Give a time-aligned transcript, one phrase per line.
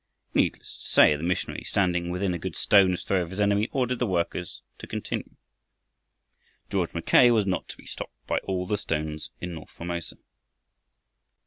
[0.33, 3.99] Needless to say, the missionary, standing within a good stone's throw of his enemy, ordered
[3.99, 5.35] the workers to continue.
[6.71, 10.15] George Mackay was not to be stopped by all the stones in north Formosa.